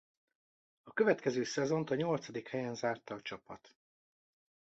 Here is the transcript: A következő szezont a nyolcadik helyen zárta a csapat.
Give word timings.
A 0.83 0.93
következő 0.93 1.43
szezont 1.43 1.89
a 1.89 1.95
nyolcadik 1.95 2.47
helyen 2.47 2.75
zárta 2.75 3.15
a 3.15 3.21
csapat. 3.21 3.75